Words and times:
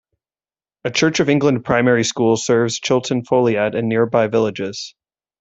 A 0.83 0.89
Church 0.89 1.19
of 1.19 1.29
England 1.29 1.63
primary 1.63 2.03
school 2.03 2.35
serves 2.35 2.79
Chilton 2.79 3.21
Foliat 3.21 3.75
and 3.77 3.87
nearby 3.87 4.25
villages. 4.25 4.95